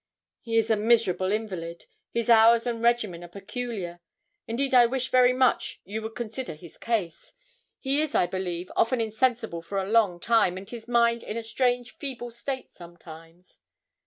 [0.41, 3.99] 'He is a miserable invalid his hours and regimen are peculiar.
[4.47, 7.33] Indeed I wish very much you would consider his case;
[7.77, 11.43] he is, I believe, often insensible for a long time, and his mind in a
[11.43, 13.59] strange feeble state sometimes.'